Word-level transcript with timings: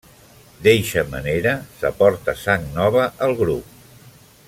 D'eixa 0.67 1.03
manera 1.11 1.53
s'aporta 1.81 2.35
sang 2.47 2.67
nova 2.79 3.05
al 3.27 3.37
grup. 3.45 3.81